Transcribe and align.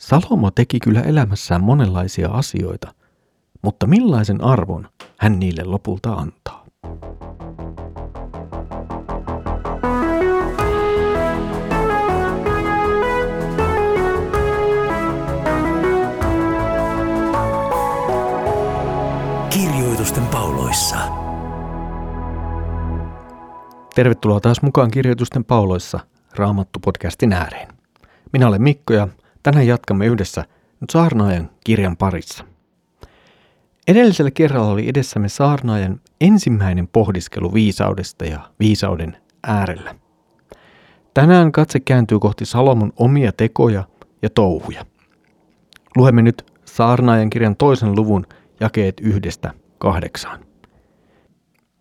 Salomo 0.00 0.50
teki 0.50 0.80
kyllä 0.80 1.00
elämässään 1.00 1.64
monenlaisia 1.64 2.28
asioita, 2.30 2.94
mutta 3.62 3.86
millaisen 3.86 4.44
arvon 4.44 4.88
hän 5.18 5.40
niille 5.40 5.64
lopulta 5.64 6.12
antaa? 6.12 6.64
Kirjoitusten 19.50 20.26
pauloissa. 20.26 20.96
Tervetuloa 23.94 24.40
taas 24.40 24.62
mukaan 24.62 24.90
Kirjoitusten 24.90 25.44
pauloissa 25.44 26.00
Raamattu-podcastin 26.34 27.32
ääreen. 27.32 27.68
Minä 28.32 28.48
olen 28.48 28.62
Mikko 28.62 28.94
ja 28.94 29.08
tänään 29.44 29.66
jatkamme 29.66 30.06
yhdessä 30.06 30.44
saarnaajan 30.90 31.50
kirjan 31.64 31.96
parissa. 31.96 32.44
Edellisellä 33.88 34.30
kerralla 34.30 34.72
oli 34.72 34.88
edessämme 34.88 35.28
saarnaajan 35.28 36.00
ensimmäinen 36.20 36.88
pohdiskelu 36.88 37.54
viisaudesta 37.54 38.24
ja 38.24 38.50
viisauden 38.60 39.16
äärellä. 39.42 39.94
Tänään 41.14 41.52
katse 41.52 41.80
kääntyy 41.80 42.18
kohti 42.18 42.44
Salomon 42.44 42.92
omia 42.96 43.32
tekoja 43.32 43.84
ja 44.22 44.30
touhuja. 44.30 44.86
Luemme 45.96 46.22
nyt 46.22 46.52
saarnaajan 46.64 47.30
kirjan 47.30 47.56
toisen 47.56 47.96
luvun 47.96 48.26
jakeet 48.60 49.00
yhdestä 49.00 49.52
kahdeksaan. 49.78 50.40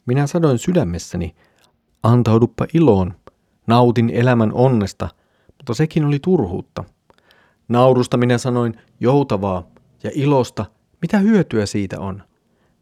Minä 0.06 0.28
sanoin 0.28 0.58
sydämessäni, 0.58 1.36
antauduppa 2.04 2.66
iloon, 2.74 3.14
nautin 3.68 4.10
elämän 4.10 4.54
onnesta, 4.54 5.10
mutta 5.58 5.74
sekin 5.74 6.06
oli 6.06 6.20
turhuutta. 6.20 6.84
Naurusta 7.68 8.18
minä 8.18 8.38
sanoin 8.38 8.76
joutavaa 9.00 9.68
ja 10.04 10.12
ilosta, 10.14 10.66
mitä 11.02 11.18
hyötyä 11.18 11.66
siitä 11.66 12.00
on. 12.00 12.24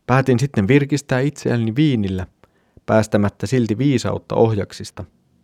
Päätin 0.08 0.39
sitten 0.39 0.67
virkistää 0.67 1.19
itseäni 1.19 1.75
viinillä, 1.75 2.28
päästämättä 2.86 3.47
silti 3.47 3.78
viisautta 3.78 4.36
ohjaksista, 4.36 5.03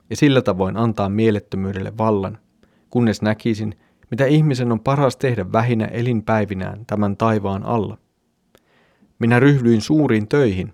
ja 0.09 0.16
sillä 0.16 0.42
tavoin 0.42 0.78
antaa 0.78 1.09
mielettömyydelle 1.09 1.98
vallan, 1.98 2.38
kunnes 2.89 3.22
näkisin, 3.22 3.76
mitä 4.11 4.26
ihmisen 4.26 4.72
on 4.72 4.80
paras 4.80 5.17
tehdä 5.17 5.52
vähinä 5.52 5.86
elinpäivinään 5.86 6.86
tämän 6.86 7.17
taivaan 7.17 7.64
alla. 7.64 7.98
Minä 9.20 9.39
ryhdyin 9.39 9.81
suuriin 9.81 10.28
töihin. 10.28 10.73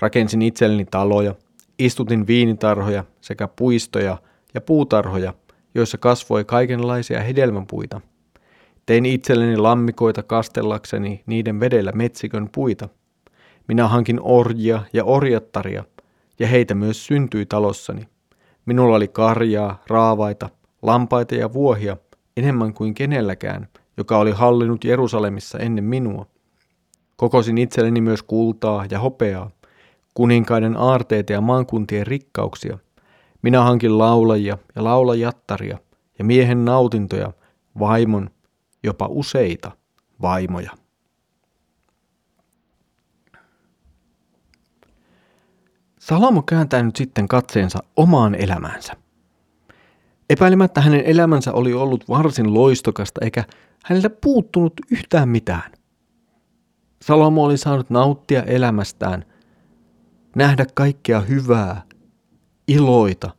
Rakensin 0.00 0.42
itselleni 0.42 0.84
taloja, 0.84 1.34
istutin 1.78 2.26
viinitarhoja 2.26 3.04
sekä 3.20 3.48
puistoja 3.48 4.18
ja 4.54 4.60
puutarhoja, 4.60 5.34
joissa 5.76 5.98
kasvoi 5.98 6.44
kaikenlaisia 6.44 7.20
hedelmäpuita. 7.20 8.00
Tein 8.86 9.06
itselleni 9.06 9.56
lammikoita 9.56 10.22
kastellakseni 10.22 11.22
niiden 11.26 11.60
vedellä 11.60 11.92
metsikön 11.92 12.48
puita. 12.54 12.88
Minä 13.68 13.88
hankin 13.88 14.20
orjia 14.22 14.82
ja 14.92 15.04
orjattaria, 15.04 15.84
ja 16.38 16.46
heitä 16.46 16.74
myös 16.74 17.06
syntyi 17.06 17.46
talossani. 17.46 18.08
Minulla 18.66 18.96
oli 18.96 19.08
karjaa, 19.08 19.82
raavaita, 19.86 20.48
lampaita 20.82 21.34
ja 21.34 21.52
vuohia 21.52 21.96
enemmän 22.36 22.74
kuin 22.74 22.94
kenelläkään, 22.94 23.68
joka 23.96 24.18
oli 24.18 24.30
hallinnut 24.30 24.84
Jerusalemissa 24.84 25.58
ennen 25.58 25.84
minua. 25.84 26.26
Kokosin 27.16 27.58
itselleni 27.58 28.00
myös 28.00 28.22
kultaa 28.22 28.86
ja 28.90 28.98
hopeaa, 28.98 29.50
kuninkaiden 30.14 30.76
aarteita 30.76 31.32
ja 31.32 31.40
maankuntien 31.40 32.06
rikkauksia. 32.06 32.78
Minä 33.46 33.62
hankin 33.62 33.98
laulajia 33.98 34.58
ja 34.76 34.84
laulajattaria 34.84 35.78
ja 36.18 36.24
miehen 36.24 36.64
nautintoja, 36.64 37.32
vaimon, 37.78 38.30
jopa 38.82 39.06
useita 39.10 39.70
vaimoja. 40.22 40.70
Salomo 45.98 46.42
kääntää 46.42 46.82
nyt 46.82 46.96
sitten 46.96 47.28
katseensa 47.28 47.78
omaan 47.96 48.34
elämäänsä. 48.34 48.92
Epäilemättä 50.30 50.80
hänen 50.80 51.02
elämänsä 51.04 51.52
oli 51.52 51.72
ollut 51.72 52.08
varsin 52.08 52.54
loistokasta 52.54 53.20
eikä 53.24 53.44
häneltä 53.84 54.10
puuttunut 54.10 54.72
yhtään 54.90 55.28
mitään. 55.28 55.72
Salomo 57.02 57.44
oli 57.44 57.56
saanut 57.56 57.90
nauttia 57.90 58.42
elämästään, 58.42 59.24
nähdä 60.36 60.66
kaikkea 60.74 61.20
hyvää, 61.20 61.82
iloita. 62.68 63.30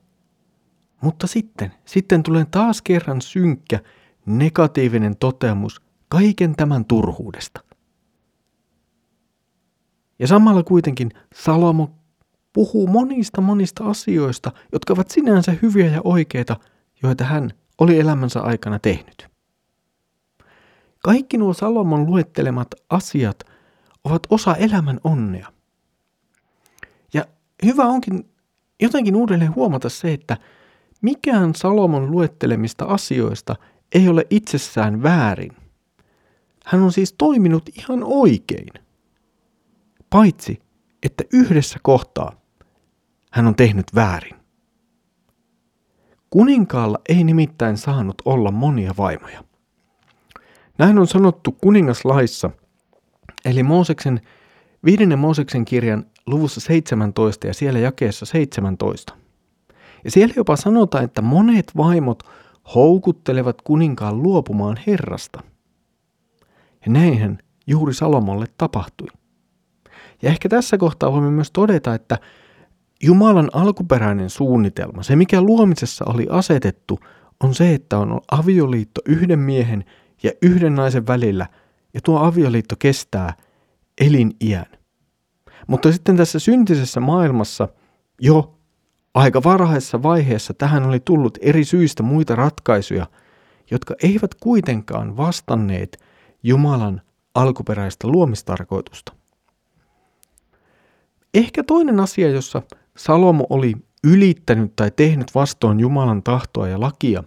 Mutta 1.02 1.28
sitten, 1.28 1.72
sitten 1.86 2.24
tulee 2.24 2.46
taas 2.52 2.82
kerran 2.82 3.22
synkkä, 3.22 3.80
negatiivinen 4.26 5.18
toteamus 5.18 5.82
kaiken 6.10 6.56
tämän 6.56 6.86
turhuudesta. 6.86 7.64
Ja 10.20 10.28
samalla 10.28 10.64
kuitenkin 10.64 11.12
Salomo 11.34 11.90
puhuu 12.54 12.88
monista 12.88 13.42
monista 13.42 13.86
asioista, 13.86 14.52
jotka 14.72 14.94
ovat 14.94 15.10
sinänsä 15.10 15.56
hyviä 15.62 15.88
ja 15.88 16.02
oikeita, 16.04 16.56
joita 17.04 17.24
hän 17.24 17.52
oli 17.78 18.00
elämänsä 18.00 18.42
aikana 18.42 18.80
tehnyt. 18.80 19.28
Kaikki 21.04 21.38
nuo 21.38 21.54
Salomon 21.54 22.06
luettelemat 22.06 22.68
asiat 22.90 23.44
ovat 24.04 24.28
osa 24.30 24.56
elämän 24.56 25.00
onnea. 25.04 25.52
Ja 27.14 27.26
hyvä 27.66 27.86
onkin 27.86 28.30
jotenkin 28.82 29.16
uudelleen 29.16 29.56
huomata 29.56 29.90
se, 29.90 30.14
että 30.14 30.38
mikään 31.02 31.56
Salomon 31.56 32.12
luettelemista 32.12 32.86
asioista 32.86 33.56
ei 33.96 34.10
ole 34.10 34.28
itsessään 34.30 35.04
väärin. 35.04 35.52
Hän 36.66 36.82
on 36.82 36.92
siis 36.92 37.14
toiminut 37.18 37.70
ihan 37.78 38.04
oikein. 38.04 38.70
Paitsi, 40.10 40.62
että 41.04 41.24
yhdessä 41.34 41.80
kohtaa 41.82 42.42
hän 43.32 43.48
on 43.48 43.56
tehnyt 43.56 43.86
väärin. 43.96 44.36
Kuninkaalla 46.30 47.00
ei 47.10 47.24
nimittäin 47.24 47.78
saanut 47.78 48.22
olla 48.26 48.52
monia 48.52 48.94
vaimoja. 48.98 49.44
Näin 50.78 51.00
on 51.00 51.08
sanottu 51.08 51.52
kuningaslaissa– 51.52 52.50
Eli 53.46 53.64
Mooseksen, 53.64 54.22
viidennen 54.86 55.20
Mooseksen 55.20 55.66
kirjan 55.66 56.06
luvussa 56.26 56.62
17 56.62 57.48
ja 57.48 57.54
siellä 57.54 57.80
jakeessa 57.80 58.26
17. 58.26 59.17
Ja 60.04 60.12
siellä 60.12 60.34
jopa 60.38 60.56
sanotaan, 60.56 61.04
että 61.04 61.22
monet 61.22 61.72
vaimot 61.78 62.24
houkuttelevat 62.76 63.62
kuninkaan 63.62 64.24
luopumaan 64.24 64.78
Herrasta. 64.88 65.44
Ja 66.86 66.92
näinhän 66.92 67.38
juuri 67.68 67.94
Salomolle 67.94 68.46
tapahtui. 68.58 69.08
Ja 70.22 70.30
ehkä 70.30 70.50
tässä 70.50 70.78
kohtaa 70.78 71.12
voimme 71.12 71.32
myös 71.32 71.52
todeta, 71.52 71.94
että 71.94 72.18
Jumalan 73.04 73.50
alkuperäinen 73.54 74.30
suunnitelma, 74.30 75.04
se 75.04 75.16
mikä 75.16 75.42
luomisessa 75.42 76.06
oli 76.08 76.28
asetettu, 76.30 77.00
on 77.44 77.56
se, 77.56 77.74
että 77.74 77.98
on 77.98 78.22
avioliitto 78.32 79.02
yhden 79.06 79.40
miehen 79.40 79.86
ja 80.24 80.32
yhden 80.42 80.76
naisen 80.76 81.08
välillä– 81.08 81.48
ja 81.98 82.02
tuo 82.02 82.20
avioliitto 82.20 82.76
kestää 82.80 83.34
eliniän. 84.02 84.66
Mutta 85.68 85.92
sitten 85.92 86.18
tässä 86.18 86.40
syntisessä 86.40 87.00
maailmassa 87.00 87.68
jo 88.22 88.57
aika 89.18 89.44
varhaisessa 89.44 90.04
vaiheessa 90.04 90.54
tähän 90.54 90.84
oli 90.84 91.00
tullut 91.00 91.38
eri 91.42 91.66
syistä 91.66 92.04
muita 92.04 92.36
ratkaisuja, 92.36 93.08
jotka 93.72 93.96
eivät 94.04 94.36
kuitenkaan 94.36 95.18
vastanneet 95.18 96.04
Jumalan 96.44 97.02
alkuperäistä 97.36 98.08
luomistarkoitusta. 98.08 99.14
Ehkä 101.34 101.64
toinen 101.64 102.00
asia, 102.00 102.30
jossa 102.30 102.62
Salomo 102.98 103.48
oli 103.50 103.74
ylittänyt 104.04 104.76
tai 104.76 104.92
tehnyt 104.96 105.36
vastoin 105.36 105.80
Jumalan 105.80 106.24
tahtoa 106.24 106.68
ja 106.68 106.80
lakia, 106.80 107.24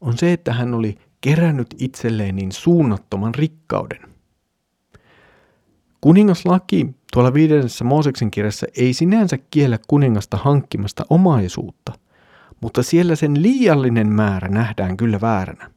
on 0.00 0.18
se, 0.18 0.32
että 0.32 0.52
hän 0.52 0.74
oli 0.74 0.98
kerännyt 1.20 1.74
itselleen 1.78 2.36
niin 2.36 2.52
suunnattoman 2.52 3.34
rikkauden. 3.34 4.00
Kuningaslaki 6.00 6.95
tuolla 7.16 7.34
viidennessä 7.34 7.84
Mooseksen 7.84 8.30
kirjassa 8.30 8.66
ei 8.76 8.92
sinänsä 8.92 9.38
kiellä 9.50 9.78
kuningasta 9.88 10.36
hankkimasta 10.36 11.04
omaisuutta, 11.10 11.92
mutta 12.60 12.82
siellä 12.82 13.16
sen 13.16 13.42
liiallinen 13.42 14.08
määrä 14.08 14.48
nähdään 14.48 14.96
kyllä 14.96 15.20
vääränä. 15.20 15.70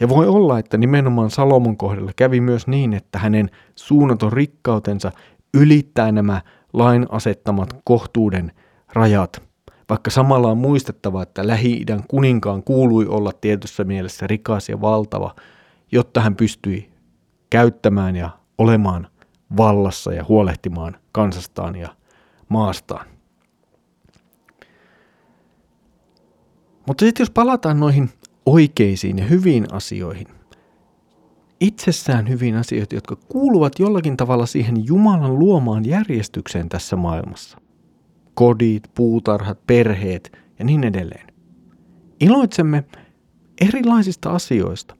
Ja 0.00 0.08
voi 0.08 0.26
olla, 0.26 0.58
että 0.58 0.76
nimenomaan 0.76 1.30
Salomon 1.30 1.76
kohdalla 1.76 2.12
kävi 2.16 2.40
myös 2.40 2.66
niin, 2.66 2.92
että 2.92 3.18
hänen 3.18 3.50
suunnaton 3.74 4.32
rikkautensa 4.32 5.12
ylittää 5.54 6.12
nämä 6.12 6.42
lain 6.72 7.06
asettamat 7.10 7.68
kohtuuden 7.84 8.52
rajat– 8.92 9.42
vaikka 9.88 10.10
samalla 10.10 10.50
on 10.50 10.58
muistettava, 10.58 11.22
että 11.22 11.46
Lähi-idän 11.46 12.04
kuninkaan 12.08 12.62
kuului 12.62 13.06
olla 13.06 13.32
tietyssä 13.40 13.84
mielessä 13.84 14.26
rikas 14.26 14.68
ja 14.68 14.80
valtava, 14.80 15.34
jotta 15.92 16.20
hän 16.20 16.36
pystyi 16.36 16.90
käyttämään 17.50 18.16
ja 18.16 18.30
olemaan 18.58 19.13
vallassa 19.56 20.12
ja 20.12 20.24
huolehtimaan 20.28 20.96
kansastaan 21.12 21.76
ja 21.76 21.96
maastaan. 22.48 23.06
Mutta 26.86 27.04
sitten 27.04 27.22
jos 27.22 27.30
palataan 27.30 27.80
noihin 27.80 28.10
oikeisiin 28.46 29.18
ja 29.18 29.24
hyviin 29.24 29.74
asioihin. 29.74 30.26
Itsessään 31.60 32.28
hyviin 32.28 32.56
asioihin, 32.56 32.88
jotka 32.92 33.16
kuuluvat 33.16 33.78
jollakin 33.78 34.16
tavalla 34.16 34.46
siihen 34.46 34.86
Jumalan 34.86 35.38
luomaan 35.38 35.84
järjestykseen 35.84 36.68
tässä 36.68 36.96
maailmassa. 36.96 37.58
Kodit, 38.34 38.82
puutarhat, 38.94 39.66
perheet 39.66 40.38
ja 40.58 40.64
niin 40.64 40.84
edelleen. 40.84 41.26
Iloitsemme 42.20 42.84
erilaisista 43.60 44.30
asioista. 44.30 44.96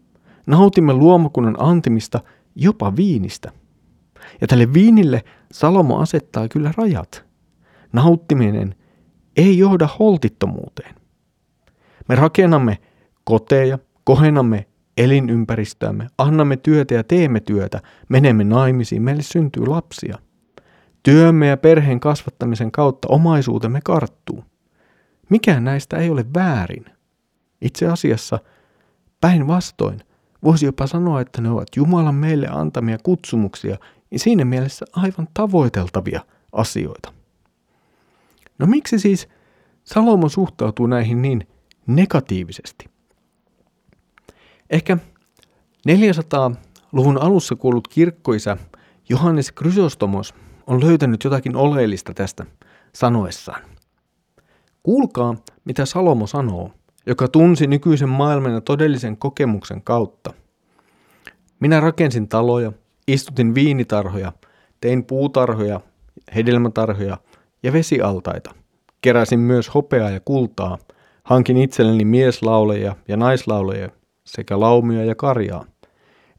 Nautimme 0.47 0.93
luomakunnan 0.93 1.57
antimista, 1.59 2.21
jopa 2.55 2.97
viinistä. 2.97 3.53
Ja 4.41 4.47
tälle 4.47 4.73
viinille 4.73 5.25
Salomo 5.53 5.99
asettaa 5.99 6.49
kyllä 6.49 6.73
rajat. 6.77 7.25
Nauttiminen 7.93 8.75
ei 9.37 9.59
johda 9.59 9.89
holtittomuuteen. 9.99 10.95
Me 12.09 12.15
rakennamme 12.15 12.79
koteja, 13.25 13.79
kohennamme 14.05 14.67
elinympäristöämme, 14.97 16.07
annamme 16.19 16.57
työtä 16.57 16.95
ja 16.95 17.05
teemme 17.05 17.41
työtä, 17.41 17.81
menemme 18.09 18.45
naimisiin, 18.45 19.03
meille 19.03 19.23
syntyy 19.23 19.67
lapsia. 19.67 20.19
Työmme 21.03 21.47
ja 21.47 21.57
perheen 21.57 22.01
kasvattamisen 22.01 22.73
kautta 22.73 23.09
omaisuutemme 23.09 23.81
karttuu. 23.85 24.45
Mikään 25.31 25.65
näistä 25.65 25.97
ei 25.97 26.11
ole 26.11 26.25
väärin. 26.35 26.85
Itse 27.61 27.87
asiassa 27.87 28.39
päinvastoin 29.21 30.01
voisi 30.45 30.67
jopa 30.67 30.87
sanoa, 30.87 31.21
että 31.21 31.43
ne 31.43 31.51
ovat 31.51 31.69
Jumalan 31.77 32.15
meille 32.15 32.49
antamia 32.51 32.99
kutsumuksia 33.03 33.77
ja 34.11 34.19
siinä 34.19 34.45
mielessä 34.45 34.87
aivan 34.93 35.29
tavoiteltavia 35.35 36.21
asioita. 36.53 37.13
No 38.59 38.67
miksi 38.67 38.99
siis 38.99 39.29
Salomo 39.85 40.29
suhtautuu 40.29 40.87
näihin 40.87 41.23
niin 41.23 41.49
negatiivisesti? 41.87 42.87
Ehkä 44.71 44.99
400-luvun 45.89 47.19
alussa 47.19 47.57
kuollut 47.57 47.89
kirkkoisä 47.89 48.57
Johannes 49.09 49.53
Chrysostomos 49.53 50.35
on 50.67 50.85
löytänyt 50.85 51.25
jotakin 51.25 51.57
oleellista 51.57 52.15
tästä 52.15 52.47
sanoessaan. 52.93 53.63
Kuulkaa, 54.83 55.37
mitä 55.65 55.87
Salomo 55.87 56.27
sanoo, 56.27 56.71
joka 57.07 57.29
tunsi 57.29 57.67
nykyisen 57.67 58.09
maailman 58.09 58.53
ja 58.53 58.61
todellisen 58.61 59.17
kokemuksen 59.17 59.83
kautta. 59.83 60.33
Minä 61.61 61.81
rakensin 61.81 62.29
taloja, 62.29 62.73
istutin 63.09 63.55
viinitarhoja, 63.55 64.33
tein 64.81 65.05
puutarhoja, 65.05 65.81
hedelmätarhoja 66.35 67.19
ja 67.63 67.73
vesialtaita. 67.73 68.55
Keräsin 69.01 69.41
myös 69.41 69.75
hopeaa 69.75 70.11
ja 70.11 70.21
kultaa, 70.21 70.79
hankin 71.25 71.57
itselleni 71.57 72.05
mieslauleja 72.05 72.97
ja 73.09 73.17
naislauleja 73.17 73.89
sekä 74.25 74.61
laumia 74.61 75.05
ja 75.05 75.15
karjaa. 75.15 75.65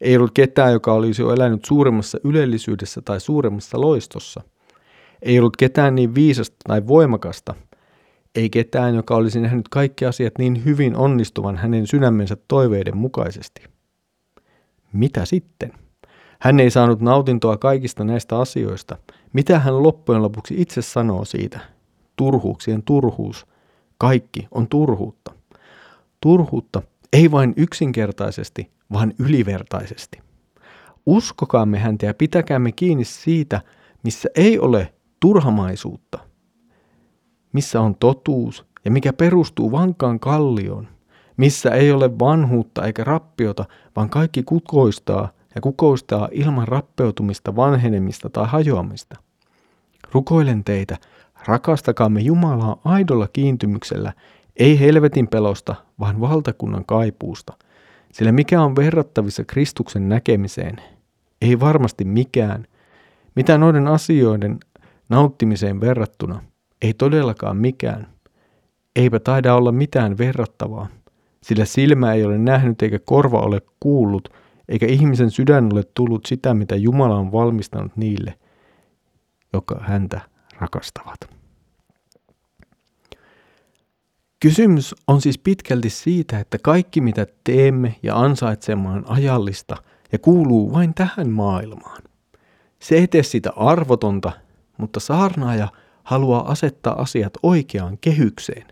Ei 0.00 0.16
ollut 0.16 0.30
ketään, 0.34 0.72
joka 0.72 0.92
olisi 0.92 1.22
jo 1.22 1.34
elänyt 1.34 1.64
suuremmassa 1.64 2.18
ylellisyydessä 2.24 3.02
tai 3.02 3.20
suuremmassa 3.20 3.80
loistossa. 3.80 4.40
Ei 5.22 5.38
ollut 5.38 5.56
ketään 5.56 5.94
niin 5.94 6.14
viisasta 6.14 6.56
tai 6.66 6.86
voimakasta. 6.86 7.54
Ei 8.34 8.50
ketään, 8.50 8.94
joka 8.94 9.16
olisi 9.16 9.40
nähnyt 9.40 9.68
kaikki 9.68 10.04
asiat 10.04 10.38
niin 10.38 10.64
hyvin 10.64 10.96
onnistuvan 10.96 11.56
hänen 11.56 11.86
sydämensä 11.86 12.36
toiveiden 12.48 12.96
mukaisesti. 12.96 13.62
Mitä 14.92 15.24
sitten? 15.24 15.72
Hän 16.40 16.60
ei 16.60 16.70
saanut 16.70 17.00
nautintoa 17.00 17.56
kaikista 17.56 18.04
näistä 18.04 18.38
asioista. 18.38 18.96
Mitä 19.32 19.58
hän 19.58 19.82
loppujen 19.82 20.22
lopuksi 20.22 20.54
itse 20.58 20.82
sanoo 20.82 21.24
siitä? 21.24 21.60
Turhuuksien 22.16 22.82
turhuus. 22.82 23.46
Kaikki 23.98 24.48
on 24.50 24.68
turhuutta. 24.68 25.32
Turhuutta 26.20 26.82
ei 27.12 27.30
vain 27.30 27.54
yksinkertaisesti, 27.56 28.70
vaan 28.92 29.12
ylivertaisesti. 29.18 30.18
Uskokaamme 31.06 31.78
häntä 31.78 32.06
ja 32.06 32.14
pitäkäämme 32.14 32.72
kiinni 32.72 33.04
siitä, 33.04 33.60
missä 34.02 34.28
ei 34.34 34.58
ole 34.58 34.94
turhamaisuutta, 35.20 36.18
missä 37.52 37.80
on 37.80 37.94
totuus 37.94 38.66
ja 38.84 38.90
mikä 38.90 39.12
perustuu 39.12 39.72
vankaan 39.72 40.20
kallioon, 40.20 40.88
missä 41.36 41.70
ei 41.70 41.92
ole 41.92 42.18
vanhuutta 42.18 42.84
eikä 42.84 43.04
rappiota, 43.04 43.64
vaan 43.96 44.10
kaikki 44.10 44.42
kukoistaa 44.42 45.28
ja 45.56 45.60
kukoistaa 45.60 46.28
ilman 46.32 46.68
rappeutumista, 46.68 47.56
vanhenemista 47.56 48.30
tai 48.30 48.46
hajoamista. 48.48 49.16
Rukoilen 50.12 50.64
teitä, 50.64 50.96
rakastakaamme 51.46 52.20
Jumalaa 52.20 52.80
aidolla 52.84 53.28
kiintymyksellä, 53.32 54.12
ei 54.56 54.80
helvetin 54.80 55.28
pelosta, 55.28 55.74
vaan 56.00 56.20
valtakunnan 56.20 56.84
kaipuusta. 56.84 57.52
Sillä 58.12 58.32
mikä 58.32 58.62
on 58.62 58.76
verrattavissa 58.76 59.44
Kristuksen 59.44 60.08
näkemiseen? 60.08 60.76
Ei 61.42 61.60
varmasti 61.60 62.04
mikään. 62.04 62.66
Mitä 63.36 63.58
noiden 63.58 63.86
asioiden 63.86 64.58
nauttimiseen 65.08 65.80
verrattuna? 65.80 66.42
Ei 66.82 66.94
todellakaan 66.94 67.56
mikään. 67.56 68.06
Eipä 68.96 69.20
taida 69.20 69.54
olla 69.54 69.72
mitään 69.72 70.18
verrattavaa, 70.18 70.86
sillä 71.42 71.64
silmä 71.64 72.12
ei 72.12 72.24
ole 72.24 72.38
nähnyt 72.38 72.82
eikä 72.82 72.98
korva 72.98 73.38
ole 73.38 73.62
kuullut, 73.80 74.28
eikä 74.68 74.86
ihmisen 74.86 75.30
sydän 75.30 75.72
ole 75.72 75.82
tullut 75.94 76.26
sitä, 76.26 76.54
mitä 76.54 76.76
Jumala 76.76 77.16
on 77.16 77.32
valmistanut 77.32 77.96
niille, 77.96 78.38
joka 79.52 79.80
häntä 79.80 80.20
rakastavat. 80.60 81.36
Kysymys 84.40 84.94
on 85.06 85.20
siis 85.20 85.38
pitkälti 85.38 85.90
siitä, 85.90 86.38
että 86.38 86.58
kaikki 86.62 87.00
mitä 87.00 87.26
teemme 87.44 87.96
ja 88.02 88.16
ansaitsemme 88.20 88.88
on 88.88 89.04
ajallista 89.08 89.76
ja 90.12 90.18
kuuluu 90.18 90.72
vain 90.72 90.94
tähän 90.94 91.30
maailmaan. 91.30 92.02
Se 92.78 92.94
ei 92.94 93.08
tee 93.08 93.22
sitä 93.22 93.52
arvotonta, 93.56 94.32
mutta 94.78 95.00
saarnaaja 95.00 95.68
haluaa 96.04 96.50
asettaa 96.50 97.02
asiat 97.02 97.32
oikeaan 97.42 97.98
kehykseen. 98.00 98.66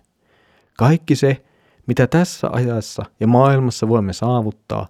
Kaikki 0.78 1.16
se, 1.16 1.44
mitä 1.86 2.06
tässä 2.06 2.48
ajassa 2.52 3.04
ja 3.20 3.26
maailmassa 3.26 3.88
voimme 3.88 4.12
saavuttaa, 4.12 4.86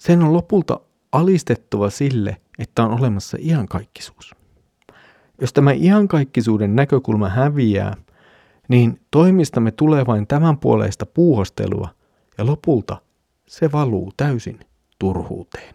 sen 0.00 0.22
on 0.22 0.32
lopulta 0.32 0.80
alistettava 1.12 1.90
sille, 1.90 2.36
että 2.58 2.84
on 2.84 3.00
olemassa 3.00 3.36
iankaikkisuus. 3.40 4.34
Jos 5.40 5.52
tämä 5.52 5.72
iankaikkisuuden 5.72 6.76
näkökulma 6.76 7.28
häviää, 7.28 7.96
niin 8.68 9.00
toimistamme 9.10 9.70
tulee 9.70 10.06
vain 10.06 10.26
tämän 10.26 10.58
puoleista 10.58 11.06
puuhostelua 11.06 11.88
ja 12.38 12.46
lopulta 12.46 12.96
se 13.46 13.72
valuu 13.72 14.12
täysin 14.16 14.60
turhuuteen. 14.98 15.74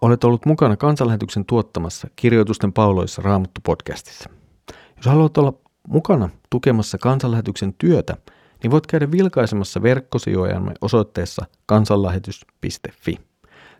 Olet 0.00 0.24
ollut 0.24 0.46
mukana 0.46 0.76
kansanlähetyksen 0.76 1.44
tuottamassa 1.44 2.08
kirjoitusten 2.16 2.72
pauloissa 2.72 3.22
Raamattu 3.22 3.60
podcastissa. 3.64 4.30
Jos 4.96 5.06
haluat 5.06 5.38
olla 5.38 5.65
mukana 5.88 6.28
tukemassa 6.50 6.98
kansanlähetyksen 6.98 7.74
työtä, 7.78 8.16
niin 8.62 8.70
voit 8.70 8.86
käydä 8.86 9.10
vilkaisemassa 9.10 9.82
verkkosijojamme 9.82 10.74
osoitteessa 10.80 11.46
kansanlähetys.fi. 11.66 13.18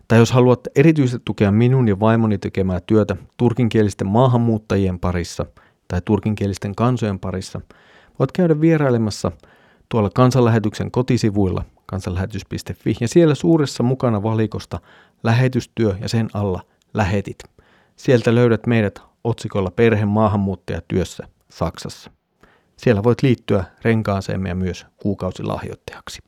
Tai 0.07 0.19
jos 0.19 0.31
haluat 0.31 0.59
erityisesti 0.75 1.21
tukea 1.25 1.51
minun 1.51 1.87
ja 1.87 1.99
vaimoni 1.99 2.37
tekemää 2.37 2.79
työtä 2.79 3.15
turkinkielisten 3.37 4.07
maahanmuuttajien 4.07 4.99
parissa 4.99 5.45
tai 5.87 6.01
turkinkielisten 6.05 6.75
kansojen 6.75 7.19
parissa, 7.19 7.61
voit 8.19 8.31
käydä 8.31 8.61
vierailemassa 8.61 9.31
tuolla 9.89 10.09
kansanlähetyksen 10.09 10.91
kotisivuilla 10.91 11.63
kansanlähetys.fi 11.85 12.95
ja 13.01 13.07
siellä 13.07 13.35
suuressa 13.35 13.83
mukana 13.83 14.23
valikosta 14.23 14.79
lähetystyö 15.23 15.95
ja 16.01 16.09
sen 16.09 16.29
alla 16.33 16.61
lähetit. 16.93 17.43
Sieltä 17.95 18.35
löydät 18.35 18.67
meidät 18.67 19.01
otsikolla 19.23 19.71
perhe 19.71 20.05
maahanmuuttaja 20.05 20.81
työssä 20.87 21.27
Saksassa. 21.49 22.11
Siellä 22.77 23.03
voit 23.03 23.23
liittyä 23.23 23.63
renkaaseemme 23.81 24.49
ja 24.49 24.55
myös 24.55 24.85
kuukausilahjoittajaksi. 24.97 26.19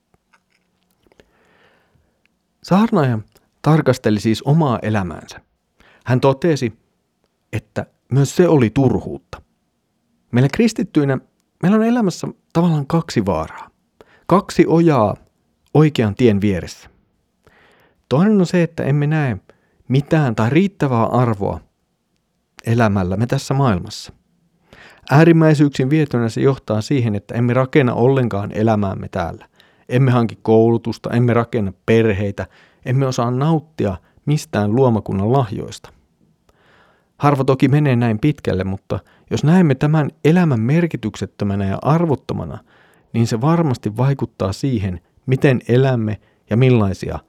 Saarnaaja 2.64 3.20
tarkasteli 3.62 4.20
siis 4.20 4.42
omaa 4.42 4.80
elämäänsä. 4.82 5.42
Hän 6.06 6.22
totesi, 6.22 6.74
että 7.54 7.86
myös 8.12 8.36
se 8.36 8.48
oli 8.48 8.70
turhuutta. 8.70 9.42
Meillä 10.32 10.50
kristittyinä 10.54 11.18
meillä 11.64 11.76
on 11.78 11.84
elämässä 11.84 12.28
tavallaan 12.54 12.88
kaksi 12.88 13.26
vaaraa. 13.26 13.70
Kaksi 14.28 14.66
ojaa 14.68 15.16
oikean 15.74 16.16
tien 16.16 16.42
vieressä. 16.42 16.90
Toinen 18.10 18.40
on 18.40 18.46
se, 18.46 18.64
että 18.64 18.84
emme 18.84 19.08
näe 19.08 19.38
mitään 19.88 20.36
tai 20.36 20.50
riittävää 20.50 21.06
arvoa 21.06 21.60
elämällämme 22.66 23.28
tässä 23.28 23.54
maailmassa. 23.54 24.14
Äärimmäisyyksiin 25.12 25.90
vietynä 25.90 26.30
se 26.30 26.42
johtaa 26.42 26.82
siihen, 26.82 27.16
että 27.16 27.36
emme 27.36 27.54
rakenna 27.54 27.94
ollenkaan 27.94 28.52
elämäämme 28.52 29.10
täällä. 29.10 29.46
Emme 29.90 30.12
hanki 30.12 30.40
koulutusta, 30.42 31.10
emme 31.10 31.34
rakenna 31.34 31.74
perheitä, 31.86 32.48
emme 32.86 33.08
osaa 33.08 33.32
nauttia 33.32 33.98
mistään 34.26 34.76
luomakunnan 34.76 35.34
lahjoista. 35.34 35.90
Harva 37.18 37.44
toki 37.44 37.68
menee 37.68 37.96
näin 37.96 38.20
pitkälle, 38.20 38.64
mutta 38.64 39.00
jos 39.32 39.44
näemme 39.44 39.76
tämän 39.76 40.10
elämän 40.26 40.60
merkityksettömänä 40.60 41.66
ja 41.66 41.78
arvottomana, 41.82 42.58
niin 43.14 43.28
se 43.28 43.42
varmasti 43.42 43.98
vaikuttaa 43.98 44.54
siihen, 44.54 45.00
miten 45.26 45.62
elämme 45.68 46.18
ja 46.50 46.58
millaisia 46.58 47.20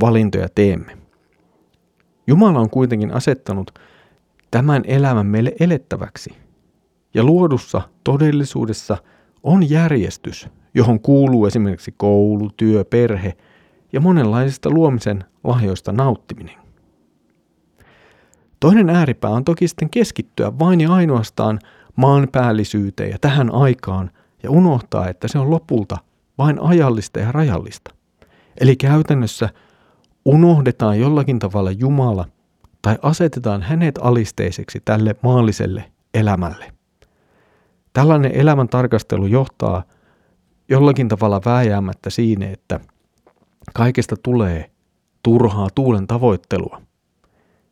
valintoja 0.00 0.48
teemme. 0.54 0.98
Jumala 2.26 2.58
on 2.58 2.70
kuitenkin 2.70 3.12
asettanut 3.12 3.78
tämän 4.50 4.82
elämän 4.86 5.26
meille 5.26 5.52
elettäväksi. 5.60 6.45
Ja 7.16 7.24
luodussa 7.24 7.82
todellisuudessa 8.04 8.96
on 9.42 9.70
järjestys, 9.70 10.48
johon 10.74 11.00
kuuluu 11.00 11.46
esimerkiksi 11.46 11.94
koulu, 11.96 12.50
työ, 12.56 12.84
perhe 12.84 13.36
ja 13.92 14.00
monenlaisista 14.00 14.70
luomisen 14.70 15.24
lahjoista 15.44 15.92
nauttiminen. 15.92 16.54
Toinen 18.60 18.90
ääripää 18.90 19.30
on 19.30 19.44
toki 19.44 19.68
sitten 19.68 19.90
keskittyä 19.90 20.58
vain 20.58 20.80
ja 20.80 20.92
ainoastaan 20.92 21.58
maanpäällisyyteen 21.96 23.10
ja 23.10 23.18
tähän 23.20 23.54
aikaan 23.54 24.10
ja 24.42 24.50
unohtaa, 24.50 25.08
että 25.08 25.28
se 25.28 25.38
on 25.38 25.50
lopulta 25.50 25.96
vain 26.38 26.62
ajallista 26.62 27.20
ja 27.20 27.32
rajallista. 27.32 27.94
Eli 28.60 28.76
käytännössä 28.76 29.48
unohdetaan 30.24 31.00
jollakin 31.00 31.38
tavalla 31.38 31.70
Jumala 31.70 32.24
tai 32.82 32.98
asetetaan 33.02 33.62
hänet 33.62 33.98
alisteiseksi 34.02 34.82
tälle 34.84 35.16
maalliselle 35.22 35.84
elämälle. 36.14 36.75
Tällainen 37.96 38.32
elämän 38.32 38.68
tarkastelu 38.68 39.26
johtaa 39.26 39.82
jollakin 40.68 41.08
tavalla 41.08 41.40
vääjäämättä 41.44 42.10
siinä, 42.10 42.50
että 42.50 42.80
kaikesta 43.74 44.16
tulee 44.22 44.70
turhaa 45.22 45.68
tuulen 45.74 46.06
tavoittelua. 46.06 46.82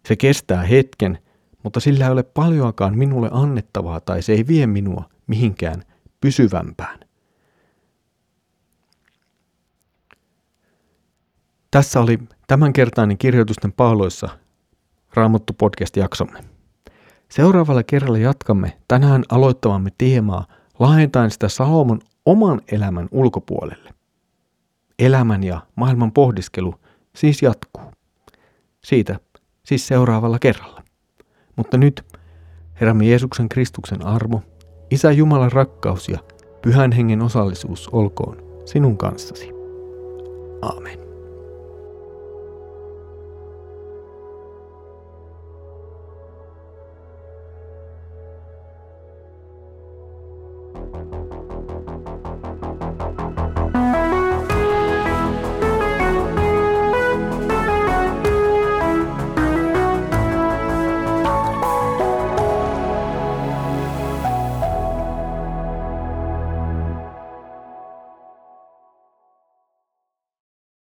Se 0.08 0.16
kestää 0.16 0.62
hetken, 0.62 1.18
mutta 1.62 1.80
sillä 1.80 2.04
ei 2.04 2.12
ole 2.12 2.22
paljoakaan 2.22 2.98
minulle 2.98 3.28
annettavaa 3.32 4.00
tai 4.00 4.22
se 4.22 4.32
ei 4.32 4.46
vie 4.46 4.66
minua 4.66 5.04
mihinkään 5.26 5.82
pysyvämpään. 6.20 7.00
Tässä 11.70 12.00
oli 12.00 12.18
tämänkertainen 12.46 13.18
kirjoitusten 13.18 13.72
pauloissa 13.72 14.28
Raamattu 15.14 15.52
podcast-jaksomme. 15.52 16.53
Seuraavalla 17.28 17.82
kerralla 17.82 18.18
jatkamme 18.18 18.78
tänään 18.88 19.22
aloittamamme 19.28 19.90
teemaa 19.98 20.46
laajentaen 20.78 21.30
sitä 21.30 21.48
Salomon 21.48 22.00
oman 22.26 22.60
elämän 22.72 23.08
ulkopuolelle. 23.10 23.94
Elämän 24.98 25.44
ja 25.44 25.60
maailman 25.76 26.12
pohdiskelu 26.12 26.74
siis 27.16 27.42
jatkuu. 27.42 27.82
Siitä 28.84 29.18
siis 29.64 29.86
seuraavalla 29.86 30.38
kerralla. 30.38 30.82
Mutta 31.56 31.78
nyt 31.78 32.04
Herramme 32.80 33.04
Jeesuksen 33.04 33.48
Kristuksen 33.48 34.06
armo, 34.06 34.42
Isä 34.90 35.12
Jumalan 35.12 35.52
rakkaus 35.52 36.08
ja 36.08 36.18
Pyhän 36.62 36.92
Hengen 36.92 37.22
osallisuus 37.22 37.88
olkoon 37.88 38.36
sinun 38.64 38.98
kanssasi. 38.98 39.50
Aamen. 40.62 41.03